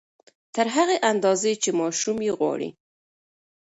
[0.55, 2.69] تر هغې اندازې چې ماشوم يې غواړي